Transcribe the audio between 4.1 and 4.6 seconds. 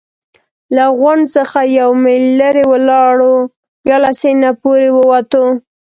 سیند نه